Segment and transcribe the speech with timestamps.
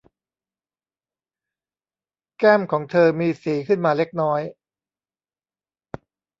[2.37, 4.41] แก้มของเธอ มีสีขึ้นมาเล็กน้อย